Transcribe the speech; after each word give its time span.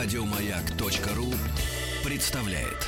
Радиомаяк.ру 0.00 1.34
представляет. 2.08 2.86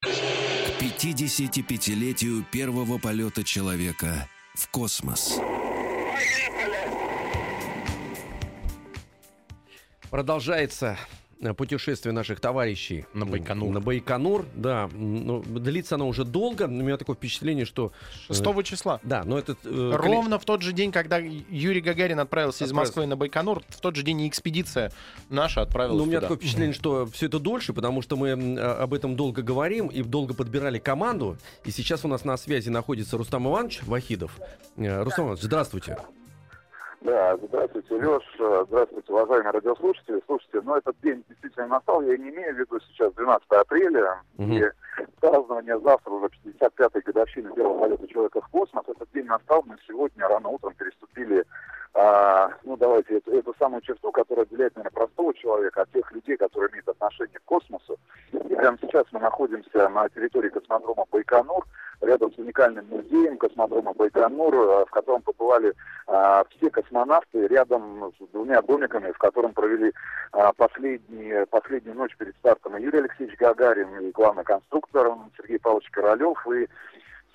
К 0.00 0.82
55-летию 0.82 2.44
первого 2.50 2.98
полета 2.98 3.44
человека 3.44 4.28
в 4.56 4.68
космос. 4.70 5.38
Продолжается 10.10 10.98
путешествие 11.56 12.12
наших 12.12 12.40
товарищей 12.40 13.06
на 13.14 13.24
Байконур. 13.24 13.72
На 13.72 13.80
Байконур, 13.80 14.44
да. 14.54 14.88
Ну, 14.92 15.42
длится 15.42 15.94
оно 15.94 16.08
уже 16.08 16.24
долго. 16.24 16.64
У 16.64 16.68
меня 16.68 16.96
такое 16.96 17.16
впечатление, 17.16 17.64
что... 17.64 17.92
6 18.26 18.40
э, 18.40 18.62
числа. 18.64 19.00
Да, 19.02 19.22
но 19.24 19.38
это... 19.38 19.56
Э, 19.64 19.92
Ровно 19.94 20.38
в 20.38 20.44
тот 20.44 20.62
же 20.62 20.72
день, 20.72 20.90
когда 20.90 21.18
Юрий 21.18 21.80
Гагарин 21.80 22.18
отправился 22.20 22.64
из 22.64 22.72
Москвы 22.72 23.06
на 23.06 23.16
Байконур, 23.16 23.62
в 23.68 23.80
тот 23.80 23.96
же 23.96 24.02
день 24.02 24.22
и 24.22 24.28
экспедиция 24.28 24.92
наша 25.28 25.62
отправилась 25.62 25.98
Ну, 25.98 26.04
у 26.04 26.06
меня 26.06 26.18
туда. 26.18 26.28
такое 26.28 26.38
впечатление, 26.38 26.74
что 26.74 27.06
все 27.06 27.26
это 27.26 27.38
дольше, 27.38 27.72
потому 27.72 28.02
что 28.02 28.16
мы 28.16 28.30
а, 28.32 28.82
об 28.82 28.94
этом 28.94 29.16
долго 29.16 29.42
говорим 29.42 29.88
и 29.88 30.02
долго 30.02 30.34
подбирали 30.34 30.78
команду. 30.78 31.38
И 31.64 31.70
сейчас 31.70 32.04
у 32.04 32.08
нас 32.08 32.24
на 32.24 32.36
связи 32.36 32.68
находится 32.68 33.16
Рустам 33.16 33.46
Иванович 33.48 33.82
Вахидов. 33.84 34.38
Э, 34.76 35.02
Рустам 35.02 35.26
Иванович, 35.26 35.44
здравствуйте. 35.44 35.98
Да, 37.00 37.36
здравствуйте, 37.36 37.94
Леш, 37.94 38.22
здравствуйте, 38.66 39.12
уважаемые 39.12 39.52
радиослушатели. 39.52 40.20
Слушайте, 40.26 40.60
ну 40.62 40.74
этот 40.74 40.96
день 41.00 41.24
действительно 41.28 41.68
настал, 41.68 42.02
я 42.02 42.16
не 42.16 42.30
имею 42.30 42.54
в 42.54 42.58
виду 42.58 42.80
сейчас 42.80 43.12
12 43.14 43.46
апреля, 43.50 44.20
угу. 44.36 44.52
и 44.52 44.64
празднование 45.20 45.78
завтра 45.78 46.10
уже 46.10 46.26
55-й 46.44 47.00
годовщины 47.02 47.54
первого 47.54 47.78
полета 47.80 48.08
человека 48.08 48.40
в 48.40 48.48
космос. 48.48 48.84
Этот 48.88 49.08
день 49.12 49.26
настал, 49.26 49.62
мы 49.64 49.76
сегодня 49.86 50.26
рано 50.26 50.48
утром 50.48 50.74
переступили, 50.74 51.44
а, 52.00 52.52
ну 52.62 52.76
давайте, 52.76 53.16
эту, 53.16 53.32
эту 53.32 53.54
самую 53.58 53.82
черту, 53.82 54.12
которая 54.12 54.44
отделяет, 54.44 54.76
наверное, 54.76 54.94
простого 54.94 55.34
человека 55.34 55.82
от 55.82 55.90
тех 55.90 56.12
людей, 56.12 56.36
которые 56.36 56.70
имеют 56.70 56.88
отношение 56.88 57.40
к 57.40 57.44
космосу. 57.44 57.98
И 58.32 58.54
прямо 58.54 58.78
сейчас 58.80 59.04
мы 59.10 59.18
находимся 59.18 59.88
на 59.88 60.08
территории 60.10 60.48
космодрома 60.48 61.06
Байконур, 61.10 61.66
рядом 62.00 62.32
с 62.32 62.38
уникальным 62.38 62.86
музеем 62.88 63.36
космодрома 63.36 63.94
Байконур, 63.94 64.54
э, 64.54 64.84
в 64.84 64.90
котором 64.90 65.22
побывали 65.22 65.74
а, 66.06 66.44
все 66.50 66.70
космонавты, 66.70 67.48
рядом 67.48 68.12
с 68.16 68.28
двумя 68.32 68.62
домиками, 68.62 69.10
в 69.10 69.18
котором 69.18 69.52
провели 69.52 69.92
а, 70.30 70.52
последние, 70.52 71.46
последнюю 71.46 71.96
ночь 71.96 72.16
перед 72.16 72.36
стартом 72.36 72.76
Юрий 72.76 73.00
Алексеевич 73.00 73.36
Гагарин, 73.38 73.98
и 73.98 74.12
главный 74.12 74.44
конструктор 74.44 75.12
Сергей 75.36 75.58
Павлович 75.58 75.90
Королев, 75.90 76.46
и 76.46 76.68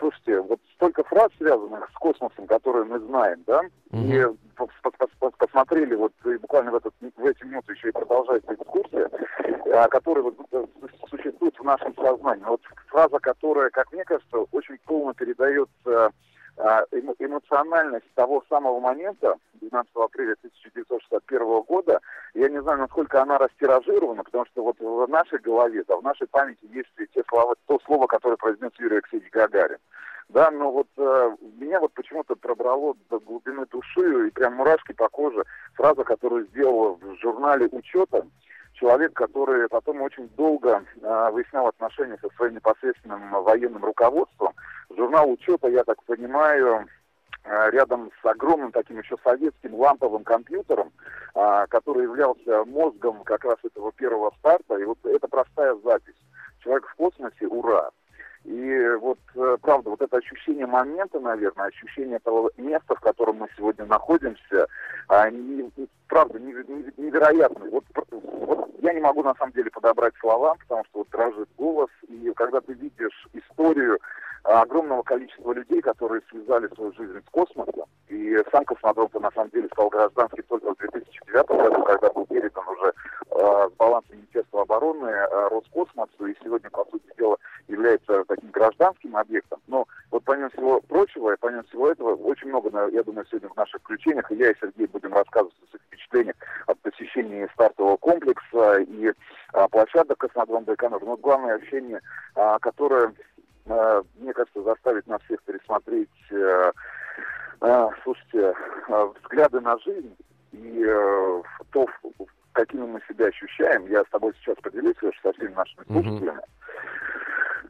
Слушайте, 0.04 0.42
вот 0.42 0.60
столько 0.76 1.02
фраз, 1.06 1.30
связанных 1.38 1.90
с 1.90 1.94
космосом, 1.94 2.46
которые 2.46 2.84
мы 2.84 3.00
знаем, 3.00 3.42
да, 3.48 3.62
mm-hmm. 3.92 4.38
и 4.58 5.38
посмотрели 5.38 5.96
вот 5.96 6.12
и 6.26 6.36
буквально 6.40 6.72
в, 6.72 6.76
этот, 6.76 6.94
в 7.00 7.26
эти 7.26 7.42
минуты 7.46 7.72
еще 7.72 7.88
и 7.88 7.94
продолжается 7.94 8.54
экскурсия, 8.54 9.10
а, 9.74 9.88
которая 9.88 10.26
вот 10.26 10.36
э, 10.52 10.66
существует 11.10 11.58
в 11.58 11.64
нашем 11.64 11.96
сознании. 11.96 12.44
Вот 12.44 12.60
фраза, 12.88 13.18
которая, 13.20 13.70
как 13.70 13.94
мне 13.94 14.04
кажется, 14.04 14.40
очень 14.52 14.78
полно 14.86 15.14
передает 15.14 15.70
э, 15.86 16.10
а, 16.58 16.84
эмоциональность 16.92 18.14
того 18.16 18.44
самого 18.50 18.82
момента, 18.82 19.36
12 19.54 19.90
апреля 19.96 20.34
1961 20.34 21.62
года, 21.62 22.02
я 22.44 22.50
не 22.50 22.62
знаю, 22.62 22.80
насколько 22.80 23.22
она 23.22 23.38
растиражирована, 23.38 24.24
потому 24.24 24.46
что 24.48 24.64
вот 24.64 24.78
в 24.80 25.10
нашей 25.10 25.40
голове, 25.40 25.84
да, 25.88 25.96
в 25.96 26.04
нашей 26.04 26.28
памяти 26.28 26.68
есть 26.74 26.90
те 27.14 27.24
слова, 27.30 27.56
то 27.68 27.80
слово, 27.86 28.06
которое 28.08 28.36
произнес 28.36 28.72
Юрий 28.80 28.98
Алексеевич 28.98 29.32
Гагарин. 29.32 29.78
Да, 30.30 30.52
но 30.52 30.72
вот 30.72 30.88
э, 30.98 31.36
меня 31.58 31.80
вот 31.80 31.94
почему-то 31.94 32.36
пробрало 32.36 32.96
до 33.10 33.20
глубины 33.20 33.66
души 33.68 34.28
и 34.28 34.32
прям 34.32 34.56
мурашки 34.56 34.92
по 34.94 35.08
коже 35.08 35.44
фраза, 35.76 36.04
которую 36.04 36.48
сделала 36.48 36.96
в 36.96 37.16
журнале 37.22 37.70
учета 37.72 38.26
человек, 38.74 39.14
который 39.14 39.70
потом 39.70 40.02
очень 40.02 40.28
долго 40.30 40.84
э, 41.02 41.30
выяснял 41.32 41.68
отношения 41.68 42.18
со 42.22 42.30
своим 42.36 42.56
непосредственным 42.56 43.32
военным 43.44 43.86
руководством. 43.86 44.54
Журнал 44.96 45.32
учета, 45.32 45.70
я 45.70 45.84
так 45.84 46.04
понимаю, 46.04 46.88
рядом 47.46 48.12
с 48.22 48.26
огромным 48.26 48.72
таким 48.72 49.00
еще 49.00 49.18
советским 49.24 49.76
ламповым 49.76 50.24
компьютером, 50.24 50.92
э, 51.36 51.66
который 51.70 52.04
являлся 52.04 52.64
мозгом 52.66 53.24
как 53.24 53.44
раз 53.44 53.58
этого 53.64 53.92
первого 53.92 54.34
старта. 54.40 54.78
И 54.78 54.86
вот 54.86 54.98
это 55.04 55.28
простая 55.28 55.76
запись. 55.84 56.16
Человек 56.60 56.88
в 56.88 56.96
космосе, 56.96 57.48
ура! 57.48 57.90
И 58.46 58.90
вот, 59.00 59.20
э, 59.36 59.58
правда, 59.62 59.90
вот 59.90 60.02
это 60.02 60.18
ощущение 60.18 60.66
момента, 60.66 61.20
наверное, 61.20 61.68
ощущение 61.68 62.20
того 62.20 62.52
места, 62.58 62.96
в 62.96 63.00
котором 63.00 63.38
мы 63.38 63.48
сегодня 63.56 63.86
находимся, 63.86 64.68
они, 65.08 65.72
правда, 66.08 66.40
невероятны. 66.40 67.70
Вот, 67.70 67.86
вот 68.12 68.70
я 68.82 68.94
не 68.94 69.00
могу, 69.00 69.24
на 69.24 69.34
самом 69.36 69.54
деле, 69.54 69.72
подобрать 69.72 70.14
слова, 70.20 70.56
потому 70.56 70.84
что 70.86 71.00
вот 71.00 71.10
дрожит 71.10 71.50
голос, 71.58 71.90
и 72.10 72.34
когда 72.36 72.60
ты 72.60 72.74
видишь 72.74 73.28
историю 73.32 74.00
огромного 74.44 75.04
количества 75.04 75.54
людей, 75.54 75.82
которые 75.82 76.22
связали 76.30 76.68
свою 76.76 76.94
жизнь 76.94 77.20
с 77.20 77.30
космосом, 77.32 77.86
и 78.10 78.38
сам 78.52 78.66
космодром 78.66 79.10
на 79.14 79.32
самом 79.32 79.50
деле 79.50 79.68
стал 79.74 79.90
гражданским 79.90 80.44
только 80.44 80.74
в 80.74 80.78
2009 80.78 81.48
году, 81.48 81.84
когда 81.84 82.10
был 82.12 82.26
передан 82.26 82.68
уже 82.68 82.94
э, 83.32 83.70
с 83.70 83.74
баланса 83.78 84.08
Министерства 84.12 84.62
обороны 84.62 85.08
э, 85.08 85.48
Роскосмосу, 85.50 86.26
и 86.26 86.36
сегодня, 86.44 86.70
по 86.70 86.86
сути 86.92 87.06
дела, 87.18 87.38
является 87.68 88.24
таким 88.26 88.52
гражданским 88.52 89.16
объектом. 89.16 89.60
Но 89.68 89.88
вот 90.12 90.24
помимо 90.26 90.50
всего 90.50 90.82
прочего, 90.82 91.34
и 91.34 91.38
помимо 91.40 91.64
всего 91.64 91.90
этого, 91.90 92.16
очень 92.16 92.50
много, 92.50 92.70
я 92.90 93.04
думаю, 93.04 93.26
сегодня 93.30 93.50
в 93.50 93.56
наших 93.56 93.82
включениях, 93.82 94.30
и 94.32 94.36
я 94.36 94.52
и 94.52 94.56
Сергей 94.60 94.88
будем 94.88 95.14
рассказывать 95.14 95.56
о 95.64 95.70
своих 95.70 95.84
впечатлениях 95.84 96.36
от 96.68 96.80
посещения 96.80 97.50
стартового 97.54 97.98
комплекса 97.98 98.80
и 98.82 99.14
а, 99.54 99.68
площадок 99.70 100.18
космодром 100.18 100.66
Байконур. 100.66 101.04
Но 101.04 101.18
главное 101.18 101.56
ощущение, 101.56 102.02
которое, 102.62 103.14
мне 103.66 104.34
кажется, 104.34 104.62
заставит 104.64 105.08
нас 105.08 105.22
всех 105.24 105.42
пересмотреть, 105.44 106.10
а, 106.32 106.72
а, 107.62 107.90
слушайте, 108.04 108.54
а, 108.90 109.06
взгляды 109.06 109.62
на 109.62 109.78
жизнь 109.80 110.16
и 110.52 110.84
а, 110.86 111.42
то, 111.72 111.88
какими 112.52 112.86
мы 112.86 113.02
себя 113.08 113.28
ощущаем. 113.28 113.88
Я 113.88 114.04
с 114.04 114.10
тобой 114.10 114.34
сейчас 114.36 114.58
поделюсь 114.62 114.98
со 115.22 115.32
всеми 115.34 115.54
нашими 115.54 115.86
слушателями. 115.86 116.42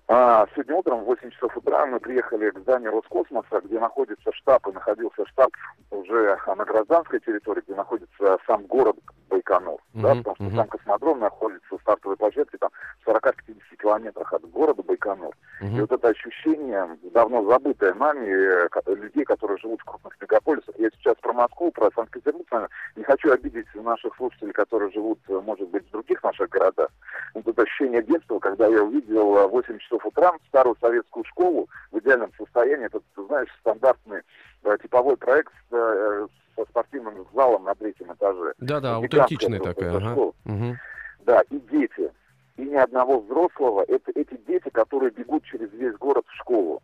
А, 0.07 0.45
сегодня 0.53 0.75
утром 0.75 1.01
в 1.01 1.05
8 1.05 1.29
часов 1.31 1.55
утра 1.57 1.85
мы 1.85 1.99
приехали 1.99 2.49
к 2.49 2.59
зданию 2.59 2.91
Роскосмоса, 2.91 3.61
где 3.63 3.79
находится 3.79 4.33
штаб, 4.33 4.67
и 4.67 4.71
находился 4.71 5.25
штаб 5.27 5.51
уже 5.91 6.37
на 6.45 6.65
гражданской 6.65 7.19
территории, 7.19 7.61
где 7.61 7.75
находится 7.75 8.37
сам 8.45 8.63
город 8.63 8.97
Байконур, 9.33 9.79
mm-hmm. 9.95 10.01
да, 10.01 10.15
потому 10.15 10.35
что 10.35 10.43
mm-hmm. 10.43 10.55
сам 10.55 10.67
космодром 10.67 11.19
находится 11.19 11.77
в 11.77 11.81
стартовой 11.81 12.17
площадке 12.17 12.57
там 12.59 12.69
в 13.03 13.07
40-50 13.07 13.55
километрах 13.81 14.31
от 14.31 14.49
города 14.51 14.83
Байконур. 14.83 15.33
Mm-hmm. 15.61 15.77
И 15.77 15.81
вот 15.81 15.91
это 15.91 16.07
ощущение, 16.09 16.97
давно 17.13 17.43
забытое 17.49 17.95
нами, 17.95 18.27
э, 18.27 18.69
людей, 18.93 19.25
которые 19.25 19.57
живут 19.57 19.81
в 19.81 19.85
крупных 19.85 20.13
мегаполисах, 20.21 20.75
я 20.77 20.89
сейчас 20.91 21.15
про 21.21 21.33
Москву, 21.33 21.71
про 21.71 21.89
Санкт-Петербург, 21.95 22.69
не 22.95 23.03
хочу 23.03 23.31
обидеть 23.31 23.65
наших 23.73 24.15
слушателей, 24.15 24.53
которые 24.53 24.91
живут, 24.91 25.19
э, 25.27 25.39
может 25.43 25.67
быть, 25.69 25.87
в 25.87 25.91
других 25.91 26.21
наших 26.21 26.49
городах. 26.49 26.89
Вот 27.33 27.47
это 27.47 27.63
ощущение 27.63 28.03
детства, 28.03 28.37
когда 28.37 28.67
я 28.67 28.83
увидел 28.83 29.49
8 29.49 29.79
часов 29.79 30.05
утра 30.05 30.31
старую 30.49 30.77
советскую 30.79 31.25
школу 31.25 31.67
в 31.91 31.97
идеальном 31.97 32.31
состоянии. 32.37 32.85
Это, 32.85 32.99
ты 33.15 33.25
знаешь, 33.25 33.49
стандартный 33.61 34.21
э, 34.63 34.77
типовой 34.81 35.17
проект 35.17 35.53
э, 35.71 36.27
со 36.55 36.65
спортивным 36.65 37.25
залом 37.33 37.63
на 37.63 37.75
третьем 37.75 38.13
этаже. 38.13 38.53
Да-да, 38.59 38.95
аутентичная 38.95 39.59
такая. 39.59 39.97
Ага. 39.97 40.13
Угу. 40.45 40.77
Да, 41.25 41.41
и 41.49 41.59
дети. 41.71 42.11
И 42.57 42.61
ни 42.63 42.75
одного 42.75 43.19
взрослого. 43.19 43.83
Это 43.87 44.11
эти 44.15 44.37
дети, 44.47 44.69
которые 44.69 45.11
бегут 45.11 45.43
через 45.45 45.71
весь 45.73 45.95
город 45.95 46.25
в 46.27 46.35
школу. 46.35 46.81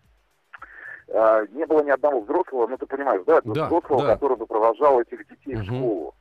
А, 1.14 1.46
не 1.52 1.66
было 1.66 1.84
ни 1.84 1.90
одного 1.90 2.22
взрослого, 2.22 2.68
ну 2.68 2.78
ты 2.78 2.86
понимаешь, 2.86 3.24
да, 3.26 3.42
да 3.44 3.66
взрослого, 3.66 4.04
да. 4.04 4.14
который 4.14 4.38
бы 4.38 4.46
провожал 4.46 5.02
этих 5.02 5.28
детей 5.28 5.56
угу. 5.56 5.62
в 5.62 5.66
школу. 5.66 6.16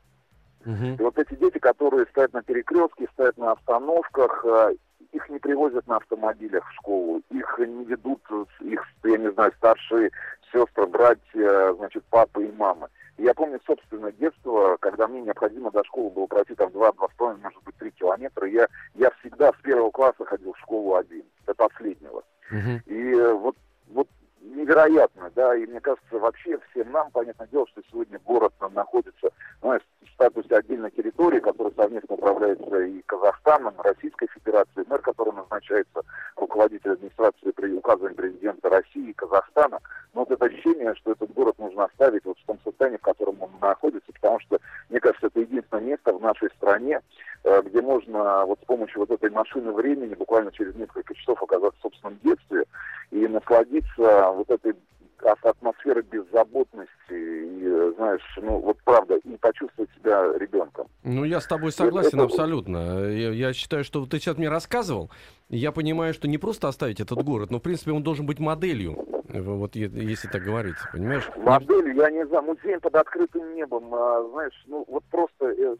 Угу. 0.66 0.86
И 0.98 1.02
вот 1.02 1.18
эти 1.18 1.34
дети, 1.34 1.58
которые 1.58 2.06
стоят 2.06 2.32
на 2.32 2.42
перекрестке, 2.42 3.06
стоят 3.12 3.36
на 3.38 3.52
остановках, 3.52 4.44
э, 4.44 4.74
их 5.12 5.28
не 5.30 5.38
привозят 5.38 5.86
на 5.86 5.96
автомобилях 5.96 6.66
в 6.68 6.74
школу, 6.74 7.22
их 7.30 7.58
не 7.58 7.84
ведут, 7.84 8.20
их, 8.60 8.82
я 9.04 9.18
не 9.18 9.30
знаю, 9.32 9.52
старшие 9.56 10.10
сестры, 10.52 10.86
братья, 10.86 11.74
значит, 11.74 12.04
папы 12.10 12.46
и 12.46 12.52
мамы. 12.52 12.88
Я 13.18 13.34
помню 13.34 13.60
собственное 13.66 14.12
детство, 14.12 14.76
когда 14.80 15.08
мне 15.08 15.20
необходимо 15.22 15.70
до 15.70 15.84
школы 15.84 16.10
было 16.10 16.26
пройти 16.26 16.54
там 16.54 16.70
2-2,5, 16.70 17.42
может 17.42 17.62
быть, 17.64 17.76
3 17.76 17.90
километра. 17.90 18.48
Я, 18.48 18.68
я 18.94 19.10
всегда 19.20 19.52
с 19.52 19.62
первого 19.62 19.90
класса 19.90 20.24
ходил 20.24 20.52
в 20.52 20.58
школу 20.58 20.94
один, 20.94 21.24
до 21.46 21.54
последнего. 21.54 22.22
Uh-huh. 22.50 22.80
И 22.86 23.14
вот, 23.32 23.56
вот 23.88 24.08
невероятно, 24.40 25.30
да, 25.34 25.54
и 25.56 25.66
мне 25.66 25.80
кажется, 25.80 26.18
вообще 26.18 26.58
всем 26.70 26.90
нам, 26.92 27.10
понятное 27.10 27.48
дело, 27.48 27.66
что 27.68 27.82
сегодня 27.90 28.18
город 28.24 28.52
находится 28.72 29.30
ну, 29.62 29.78
в 29.78 30.10
статусе 30.14 30.56
отдельной 30.56 30.90
территории, 30.90 31.40
которая 31.40 31.72
совместно 31.74 32.14
управляется 32.14 32.80
и 32.80 33.02
Казахстаном, 33.02 33.74
Российской 33.78 34.28
Федерацией, 34.28 34.86
мэр, 34.88 35.00
который 35.00 35.32
назначается 35.34 36.02
руководитель 36.36 36.92
администрации 36.92 37.50
при 37.50 37.72
указывании 37.72 38.14
президента 38.14 38.68
России 38.68 39.10
и 39.10 39.14
Казахстана. 39.14 39.80
Но 40.14 40.20
вот 40.20 40.30
это 40.30 40.48
ощущение, 40.88 40.94
что 40.96 41.12
этот 41.12 41.32
город 41.34 41.58
нужно 41.58 41.84
оставить 41.84 42.24
вот 42.24 42.38
в 42.38 42.46
том 42.46 42.58
состоянии, 42.64 42.98
в 42.98 43.02
котором 43.02 43.40
он 43.40 43.50
находится, 43.60 44.12
потому 44.12 44.40
что, 44.40 44.58
мне 44.88 45.00
кажется, 45.00 45.26
это 45.26 45.40
единственное 45.40 45.82
место 45.82 46.12
в 46.12 46.22
нашей 46.22 46.48
стране, 46.50 47.00
э, 47.44 47.62
где 47.62 47.80
можно 47.80 48.44
вот 48.46 48.58
с 48.62 48.66
помощью 48.66 49.00
вот 49.00 49.10
этой 49.10 49.30
машины 49.30 49.72
времени 49.72 50.14
буквально 50.14 50.52
через 50.52 50.74
несколько 50.74 51.14
часов 51.14 51.42
оказаться 51.42 51.78
в 51.78 51.82
собственном 51.82 52.18
детстве 52.22 52.64
и 53.10 53.26
насладиться 53.26 54.30
вот 54.32 54.50
этой 54.50 54.74
атмосферы 55.20 56.02
беззаботности 56.02 56.90
и, 57.10 57.92
знаешь, 57.96 58.38
ну 58.40 58.58
вот 58.58 58.78
правда, 58.84 59.16
и 59.16 59.36
почувствовать 59.36 59.87
себя 60.08 60.38
ребенком. 60.38 60.88
Ну, 61.04 61.24
я 61.24 61.40
с 61.40 61.46
тобой 61.46 61.72
согласен 61.72 62.18
это, 62.18 62.24
абсолютно. 62.24 63.06
Я, 63.08 63.30
я 63.30 63.52
считаю, 63.52 63.84
что 63.84 64.06
ты 64.06 64.18
сейчас 64.18 64.36
мне 64.38 64.48
рассказывал, 64.48 65.10
я 65.48 65.72
понимаю, 65.72 66.14
что 66.14 66.28
не 66.28 66.38
просто 66.38 66.68
оставить 66.68 67.00
этот 67.00 67.22
город, 67.22 67.50
но, 67.50 67.58
в 67.58 67.62
принципе, 67.62 67.92
он 67.92 68.02
должен 68.02 68.26
быть 68.26 68.38
моделью, 68.38 68.96
вот 69.28 69.76
если 69.76 70.28
так 70.28 70.42
говорить, 70.42 70.76
понимаешь? 70.92 71.28
Моделью, 71.36 71.94
я 71.94 72.10
не 72.10 72.26
знаю, 72.26 72.44
музей 72.44 72.78
под 72.80 72.94
открытым 72.94 73.54
небом, 73.54 73.94
а, 73.94 74.26
знаешь, 74.32 74.64
ну 74.66 74.84
вот 74.88 75.04
просто 75.10 75.46
э, 75.46 75.76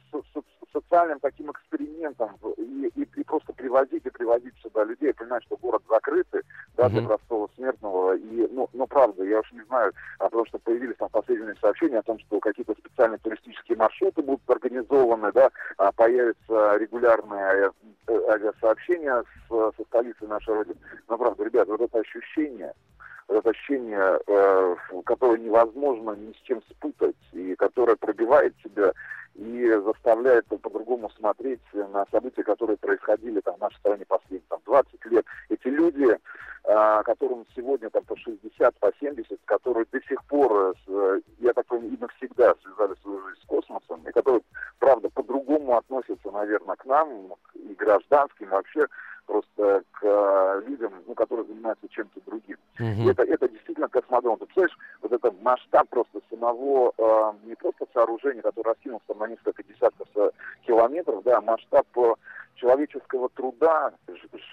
социальным 0.73 1.20
таким 1.20 1.50
экспериментом 1.50 2.37
и, 2.56 2.93
и, 2.94 3.03
и 3.03 3.25
просто 3.25 3.53
привозить 3.53 4.05
и 4.05 4.11
привозить 4.11 4.55
сюда 4.62 4.85
людей, 4.85 5.12
понимать, 5.15 5.43
что 5.44 5.56
город 5.56 5.82
закрытый, 5.88 6.43
да, 6.76 6.88
для 6.88 7.03
простого 7.03 7.49
смертного. 7.56 8.17
И, 8.17 8.49
ну, 8.50 8.69
ну, 8.73 8.87
правда, 8.87 9.25
я 9.25 9.41
уж 9.41 9.53
не 9.53 9.62
знаю, 9.62 9.93
а 10.19 10.25
потому 10.25 10.47
что 10.47 10.59
появились 10.59 10.97
там 10.97 11.09
последние 11.11 11.55
сообщения 11.61 11.99
о 11.99 12.03
том, 12.03 12.19
что 12.19 12.41
какие-то 12.41 12.75
специальные 12.75 13.19
туристические 13.19 13.76
маршруты 13.79 14.23
будут 14.23 14.49
организованы, 14.49 15.32
да, 15.32 15.50
а 15.76 15.93
появятся 15.93 16.76
регулярные 16.76 17.70
э, 18.06 18.20
авиасообщения 18.29 19.23
с, 19.23 19.49
со 19.49 19.85
столицы 19.85 20.26
нашей 20.26 20.55
Родины. 20.55 20.76
Но, 21.09 21.19
правда, 21.19 21.44
ребят, 21.44 21.69
вот 21.69 21.81
это 21.81 21.99
ощущение, 21.99 22.73
это 23.29 23.50
ощущение, 23.50 24.19
э, 24.26 24.76
которое 25.05 25.38
невозможно 25.38 26.12
ни 26.12 26.32
с 26.32 26.37
чем 26.43 26.62
спутать, 26.70 27.17
и 27.32 27.55
которое 27.56 27.97
пробивает 27.97 28.55
тебя 28.62 28.93
и 29.38 29.70
заставляет 29.85 30.46
по-другому 30.46 31.08
смотреть 31.11 31.61
на 31.73 32.05
события, 32.11 32.43
которые 32.43 32.76
происходили 32.76 33.40
там, 33.40 33.55
в 33.55 33.61
нашей 33.61 33.79
стране 33.79 34.05
последние 34.05 34.43
там, 34.49 34.61
20 34.67 35.05
лет. 35.06 35.25
Эти 35.49 35.69
люди, 35.69 36.08
э, 36.08 37.02
которым 37.05 37.46
сегодня 37.55 37.88
там, 37.90 38.02
по 38.05 38.17
60, 38.17 38.75
по 38.81 38.93
70, 38.99 39.38
которые 39.44 39.87
до 39.93 40.00
сих 40.02 40.25
пор, 40.25 40.75
э, 40.88 41.20
я 41.38 41.52
так 41.52 41.67
понимаю, 41.67 41.93
и 41.93 42.00
навсегда 42.00 42.55
связали 42.62 42.96
свою 43.00 43.29
жизнь 43.29 43.40
с 43.43 43.46
космосом, 43.46 44.02
и 44.08 44.11
которые, 44.11 44.40
правда, 44.81 45.08
по-другому 45.08 45.76
относятся, 45.76 46.32
наверное, 46.32 46.75
к 46.75 46.84
нам, 46.84 47.34
и 47.55 47.75
гражданским, 47.75 48.49
вообще 48.49 48.88
просто 49.29 49.82
к 49.93 49.99
э, 50.02 50.62
людям, 50.67 50.93
ну, 51.06 51.14
которые 51.14 51.46
занимаются 51.46 51.87
чем-то 51.88 52.20
другим. 52.26 52.56
Uh-huh. 52.81 53.11
Это, 53.11 53.23
это 53.23 53.49
действительно 53.49 53.88
космодром. 53.88 54.38
Ты 54.38 54.46
представляешь, 54.46 54.79
вот 55.02 55.12
это 55.12 55.32
масштаб 55.43 55.88
просто 55.91 56.20
самого, 56.31 56.93
э, 56.96 57.32
не 57.44 57.55
просто 57.55 57.77
сооружения, 57.93 58.43
которое 58.43 58.75
раскинулось 58.75 59.02
там 59.06 59.19
на 59.19 59.29
несколько 59.29 59.62
десятков 59.62 60.08
э, 60.14 60.31
километров, 60.67 61.23
да, 61.25 61.40
масштаб 61.40 61.87
э, 61.96 62.14
человеческого 62.56 63.29
труда, 63.31 63.93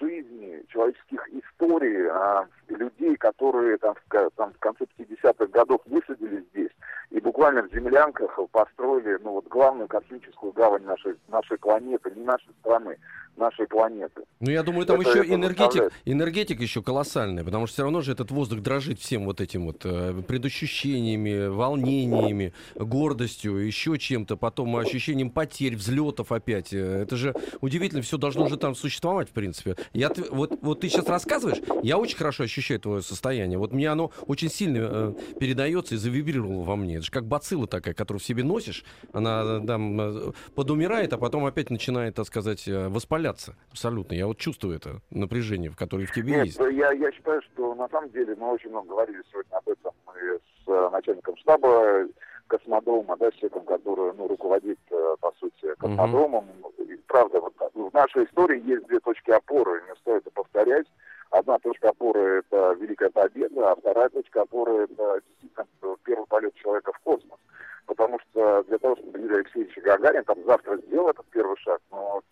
жизни, 0.00 0.62
человеческих 0.68 1.28
историй, 1.28 2.08
а, 2.08 2.46
людей, 2.68 3.16
которые 3.16 3.78
там 3.78 3.94
в, 3.94 4.30
там, 4.36 4.52
в 4.52 4.58
конце 4.58 4.84
50-х 4.98 5.46
годов 5.46 5.80
высадились 5.86 6.44
здесь 6.52 6.70
и 7.10 7.20
буквально 7.20 7.62
в 7.62 7.72
землянках 7.72 8.38
построили 8.50 9.18
ну, 9.22 9.32
вот, 9.32 9.46
главную 9.48 9.88
космическую 9.88 10.52
гавань 10.52 10.82
нашей, 10.84 11.14
нашей 11.28 11.56
планеты, 11.58 12.10
не 12.14 12.24
нашей 12.24 12.52
страны, 12.60 12.98
нашей 13.36 13.66
планеты. 13.66 14.22
Ну, 14.40 14.50
я 14.50 14.62
думаю, 14.62 14.86
там 14.86 15.00
это, 15.00 15.10
еще 15.10 15.20
это 15.20 15.34
энергетик, 15.34 15.92
энергетик 16.04 16.60
еще 16.60 16.82
колоссальный, 16.82 17.44
потому 17.44 17.66
что 17.66 17.74
все 17.74 17.82
равно 17.84 18.00
же 18.00 18.12
этот 18.12 18.30
воздух 18.30 18.60
дрожит 18.60 18.98
всем 18.98 19.24
вот 19.24 19.40
этим 19.40 19.66
вот 19.66 19.84
э, 19.84 20.14
предощущениями, 20.26 21.46
волнениями, 21.46 22.52
гордостью, 22.74 23.25
еще 23.26 23.98
чем-то, 23.98 24.36
потом 24.36 24.76
ощущением 24.76 25.30
потерь, 25.30 25.76
взлетов 25.76 26.32
опять. 26.32 26.72
Э, 26.72 27.02
это 27.02 27.16
же 27.16 27.34
удивительно, 27.60 28.02
все 28.02 28.18
должно 28.18 28.48
же 28.48 28.56
там 28.56 28.74
существовать, 28.74 29.28
в 29.28 29.32
принципе. 29.32 29.76
Я, 29.92 30.10
вот, 30.30 30.58
вот 30.62 30.80
ты 30.80 30.88
сейчас 30.88 31.06
рассказываешь, 31.08 31.62
я 31.82 31.98
очень 31.98 32.16
хорошо 32.16 32.44
ощущаю 32.44 32.80
твое 32.80 33.02
состояние. 33.02 33.58
Вот 33.58 33.72
мне 33.72 33.88
оно 33.88 34.12
очень 34.26 34.48
сильно 34.48 34.78
э, 34.80 35.14
передается 35.38 35.94
и 35.94 35.98
завибрировало 35.98 36.64
во 36.64 36.76
мне. 36.76 36.96
Это 36.96 37.04
же 37.04 37.10
как 37.10 37.26
бацилла 37.26 37.66
такая, 37.66 37.94
которую 37.94 38.20
в 38.20 38.24
себе 38.24 38.44
носишь, 38.44 38.84
она 39.12 39.60
там 39.60 40.00
э, 40.00 40.32
подумирает, 40.54 41.12
а 41.12 41.18
потом 41.18 41.44
опять 41.44 41.70
начинает, 41.70 42.14
так 42.14 42.26
сказать, 42.26 42.66
э, 42.68 42.88
воспаляться. 42.88 43.56
Абсолютно. 43.70 44.14
Я 44.14 44.26
вот 44.26 44.38
чувствую 44.38 44.76
это 44.76 45.00
напряжение, 45.10 45.70
в 45.70 45.76
которое 45.76 46.06
в 46.06 46.12
тебе 46.12 46.32
Нет, 46.32 46.46
есть. 46.46 46.58
Я, 46.58 46.92
я 46.92 47.12
считаю, 47.12 47.42
что 47.42 47.74
на 47.74 47.88
самом 47.88 48.10
деле 48.10 48.34
мы 48.36 48.52
очень 48.52 48.70
много 48.70 48.88
говорили 48.88 49.22
сегодня 49.30 49.56
об 49.56 49.68
этом 49.68 49.92
мы 50.06 50.38
с 50.38 50.68
э, 50.68 50.90
начальником 50.90 51.36
штаба 51.36 52.06
космодрома, 52.48 53.16
да, 53.16 53.30
человеком, 53.32 53.64
который 53.64 54.12
ну, 54.14 54.28
руководит, 54.28 54.78
э, 54.90 55.16
по 55.20 55.32
сути, 55.38 55.74
космодромом. 55.78 56.46
Uh-huh. 56.62 56.84
И, 56.84 56.96
правда, 57.06 57.40
вот 57.40 57.54
в 57.74 57.94
нашей 57.94 58.24
истории 58.24 58.62
есть 58.64 58.86
две 58.86 59.00
точки 59.00 59.30
опоры, 59.30 59.82
не 59.88 59.96
стоит 59.96 60.22
это 60.22 60.30
повторять. 60.30 60.86
Одна 61.30 61.58
точка 61.58 61.90
опоры– 61.90 62.38
это 62.50 62.72
Великая 62.78 63.10
Победа, 63.10 63.72
а 63.72 63.76
вторая 63.76 64.08
точка 64.08 64.42
опоры– 64.42 64.84
это 64.90 65.20
действительно 65.28 65.96
первый 66.04 66.26
полет 66.26 66.54
человека 66.54 66.92
в 66.92 66.98
космос. 67.00 67.38
Потому 67.86 68.18
что 68.20 68.62
для 68.64 68.78
того, 68.78 68.96
чтобы 68.96 69.18
Юрий 69.18 69.36
Алексеевич 69.36 69.76
Гагарин 69.78 70.24
там 70.24 70.38
завтра 70.44 70.76
сделал 70.78 71.10
этот 71.10 71.26
первый 71.26 71.56
шаг, 71.58 71.80
но 71.90 72.22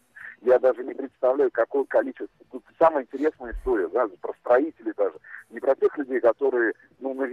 я 0.43 0.59
даже 0.59 0.85
не 0.85 0.95
представляю, 0.95 1.51
какое 1.51 1.85
количество. 1.85 2.47
Тут 2.51 2.65
самая 2.79 3.05
интересная 3.05 3.53
история, 3.53 3.89
да, 3.89 4.07
про 4.21 4.35
строителей 4.41 4.93
даже. 4.97 5.15
Не 5.51 5.61
про 5.61 5.75
тех 5.75 5.97
людей, 5.97 6.21
которые, 6.21 6.75
ну, 6.75 6.75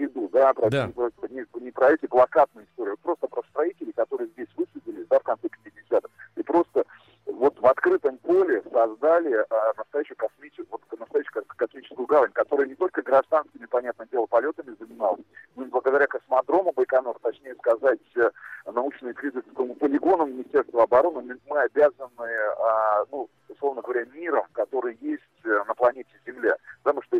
виду, 0.01 0.30
да, 0.30 0.53
про, 0.53 0.69
да. 0.69 0.92
Не, 1.30 1.36
не, 1.36 1.63
не 1.63 1.71
про 1.71 1.92
эти 1.92 2.06
плакатные 2.06 2.65
истории, 2.65 2.95
просто 3.01 3.27
про 3.27 3.44
строителей, 3.50 3.94
которые 3.94 4.30
здесь 4.30 4.48
высадились, 4.56 5.07
да, 5.07 5.19
в 5.19 5.24
конце 5.24 5.48
50-х. 5.48 6.07
И 6.36 6.44
просто 6.44 6.86
вот 7.25 7.59
в 7.59 7.65
открытом 7.65 8.18
поле 8.18 8.62
создали 8.71 9.33
а, 9.50 9.74
настоящую 9.77 10.18
космическую, 10.18 10.68
вот, 10.71 10.81
настоящую 11.00 11.44
космическую 11.48 12.06
гавань, 12.06 12.31
которая 12.31 12.68
не 12.68 12.75
только 12.75 13.01
гражданскими, 13.01 13.65
понятное 13.65 14.07
дело, 14.12 14.25
полетами 14.25 14.75
занималась, 14.80 15.21
но 15.56 15.63
и 15.63 15.68
благодаря 15.68 16.07
космодрому 16.07 16.71
Байконур, 16.74 17.18
точнее 17.21 17.56
сказать, 17.56 18.00
э, 18.15 18.30
научно-исследовательскому 18.65 19.75
полигону 19.75 20.25
Министерства 20.25 20.83
обороны, 20.83 21.38
мы 21.48 21.62
обязаны, 21.62 22.30
а, 22.59 23.06
ну, 23.12 23.30
условно 23.50 23.81
говоря, 23.81 24.06
миром, 24.13 24.45
который 24.53 24.98
есть 25.01 25.24
э, 25.44 25.63
на 25.68 25.74
планете 25.74 26.09
Земля. 26.25 26.56
Потому 26.83 27.03
что 27.03 27.18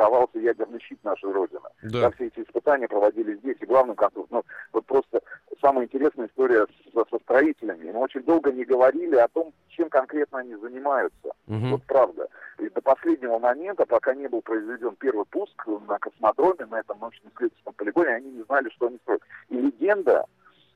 заковался 0.00 0.38
ядерный 0.38 0.80
щит 0.80 1.02
нашей 1.04 1.30
Родины. 1.30 1.60
Да. 1.82 2.10
все 2.12 2.28
эти 2.28 2.40
испытания 2.40 2.88
проводили 2.88 3.36
здесь, 3.36 3.56
и 3.60 3.66
главным 3.66 3.96
концом, 3.96 4.26
ну, 4.30 4.42
вот 4.72 4.86
просто 4.86 5.20
самая 5.60 5.84
интересная 5.84 6.26
история 6.26 6.66
со, 6.94 7.04
со 7.10 7.18
строителями. 7.18 7.90
Мы 7.92 8.00
очень 8.00 8.22
долго 8.22 8.50
не 8.50 8.64
говорили 8.64 9.16
о 9.16 9.28
том, 9.28 9.52
чем 9.68 9.90
конкретно 9.90 10.38
они 10.38 10.56
занимаются. 10.56 11.28
Угу. 11.48 11.66
Вот 11.72 11.82
правда. 11.86 12.28
И 12.58 12.68
до 12.70 12.80
последнего 12.80 13.38
момента, 13.38 13.84
пока 13.84 14.14
не 14.14 14.28
был 14.28 14.40
произведен 14.40 14.96
первый 14.96 15.26
пуск 15.26 15.66
на 15.86 15.98
космодроме, 15.98 16.66
на 16.66 16.80
этом 16.80 16.98
научно-исследовательском 17.00 17.74
полигоне, 17.74 18.14
они 18.14 18.30
не 18.30 18.42
знали, 18.44 18.70
что 18.70 18.86
они 18.86 18.98
строят. 19.02 19.22
И 19.50 19.56
легенда, 19.56 20.24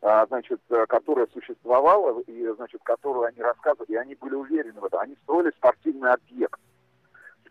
а, 0.02 0.26
значит, 0.26 0.60
которая 0.88 1.26
существовала, 1.32 2.20
и, 2.20 2.46
значит, 2.56 2.82
которую 2.84 3.24
они 3.24 3.40
рассказывали, 3.40 3.92
и 3.92 3.96
они 3.96 4.14
были 4.16 4.34
уверены 4.34 4.80
в 4.80 4.84
этом. 4.84 5.00
Они 5.00 5.16
строили 5.22 5.50
спортивный 5.56 6.12
объект 6.12 6.60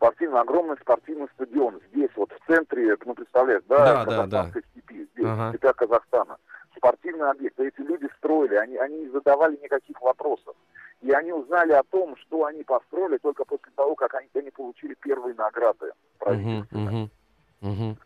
спортивный, 0.04 0.42
огромный 0.42 0.76
спортивный 0.82 1.28
стадион 1.36 1.80
здесь, 1.92 2.10
вот 2.16 2.30
в 2.32 2.52
центре, 2.52 2.98
ну, 3.06 3.14
представляешь, 3.14 3.64
да, 3.70 4.04
да, 4.04 4.26
да, 4.26 4.28
да. 4.28 4.62
степи, 4.72 5.08
здесь, 5.14 5.26
ага. 5.26 5.48
в 5.48 5.50
степях 5.52 5.76
Казахстана 5.78 6.38
спортивный 6.76 7.30
объект. 7.30 7.58
Эти 7.60 7.80
люди 7.80 8.10
строили, 8.18 8.56
они, 8.56 8.76
они 8.76 9.06
не 9.06 9.10
задавали 9.10 9.58
никаких 9.64 10.02
вопросов. 10.02 10.56
И 11.02 11.12
они 11.12 11.32
узнали 11.32 11.72
о 11.72 11.84
том, 11.84 12.18
что 12.18 12.46
они 12.46 12.64
построили 12.64 13.18
только 13.18 13.46
после 13.46 13.72
того, 13.76 13.96
как 13.96 14.14
они, 14.16 14.28
они 14.34 14.50
получили 14.50 14.96
первые 14.96 15.36
награды 15.36 15.94
правительственные. 16.20 17.06
Uh-huh, 17.06 17.10
uh-huh, 17.62 17.70
uh-huh. 17.70 17.98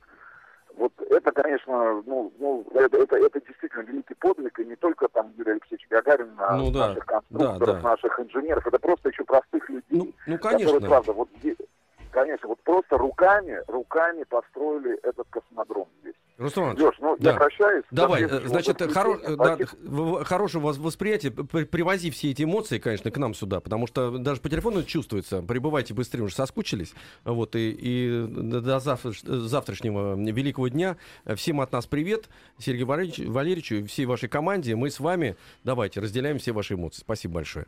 Вот 0.78 0.94
это, 1.10 1.32
конечно, 1.32 2.04
ну, 2.06 2.32
ну 2.38 2.66
это, 2.76 2.98
это, 2.98 3.16
это 3.16 3.42
действительно 3.42 3.82
великий 3.82 4.14
подвиг, 4.14 4.60
и 4.60 4.66
не 4.66 4.76
только 4.76 5.08
там 5.08 5.34
Юрий 5.36 5.54
Алексеевич 5.54 5.88
Гагарин, 5.90 6.30
а 6.38 6.56
ну, 6.56 6.72
да, 6.72 6.90
наших 6.90 7.06
конструкторов, 7.06 7.60
да, 7.60 7.74
да. 7.74 7.82
наших 7.82 8.20
инженеров, 8.20 8.68
это 8.68 8.78
просто 8.78 9.10
еще 9.10 9.24
простых 9.24 9.68
людей, 9.70 9.84
ну, 9.90 10.14
ну, 10.28 10.38
конечно. 10.38 10.74
которые, 10.74 10.90
правда, 10.90 11.14
вот 11.14 11.30
здесь, 11.40 11.58
конечно, 12.18 12.50
вот 12.50 12.60
просто 12.64 12.98
руками, 12.98 13.62
руками 13.68 14.24
построили 14.24 14.98
этот 15.04 15.28
космодром 15.30 15.88
здесь. 16.02 16.16
Руслан 16.40 16.76
Леш, 16.78 16.96
ну 17.00 17.16
да. 17.20 17.32
я 17.32 17.38
прощаюсь. 17.38 17.84
Давай, 17.92 18.24
э, 18.24 18.48
значит, 18.48 18.82
хоро... 18.92 19.18
да, 19.36 19.58
вас 20.60 20.78
восприятие. 20.78 21.32
Привози 21.32 22.10
все 22.10 22.32
эти 22.32 22.44
эмоции, 22.44 22.80
конечно, 22.80 23.12
к 23.12 23.18
нам 23.18 23.36
сюда, 23.36 23.60
потому 23.60 23.86
что 23.86 24.18
даже 24.18 24.42
по 24.42 24.50
телефону 24.50 24.84
чувствуется. 24.84 25.44
Прибывайте 25.44 25.94
быстрее, 25.94 26.24
уже 26.24 26.34
соскучились. 26.34 26.94
Вот, 27.24 27.56
и, 27.56 27.72
и 27.72 28.26
до 28.28 28.80
завтра, 28.80 29.12
завтрашнего 29.24 30.16
великого 30.16 30.70
дня. 30.70 30.98
Всем 31.36 31.62
от 31.62 31.72
нас 31.72 31.86
привет. 31.86 32.30
Сергею 32.58 32.88
Валерьевичу, 32.88 33.32
Валерьевичу 33.32 33.76
и 33.76 33.84
всей 33.84 34.06
вашей 34.06 34.30
команде. 34.30 34.76
Мы 34.76 34.90
с 34.90 35.00
вами, 35.00 35.36
давайте, 35.64 36.00
разделяем 36.00 36.40
все 36.40 36.52
ваши 36.52 36.74
эмоции. 36.76 37.02
Спасибо 37.02 37.36
большое. 37.36 37.68